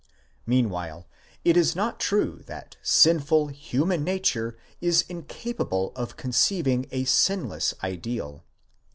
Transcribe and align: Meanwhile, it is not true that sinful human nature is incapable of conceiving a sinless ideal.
Meanwhile, 0.47 1.07
it 1.45 1.55
is 1.55 1.75
not 1.75 1.99
true 1.99 2.41
that 2.47 2.75
sinful 2.81 3.49
human 3.49 4.03
nature 4.03 4.57
is 4.81 5.03
incapable 5.07 5.91
of 5.95 6.17
conceiving 6.17 6.87
a 6.89 7.03
sinless 7.05 7.75
ideal. 7.83 8.43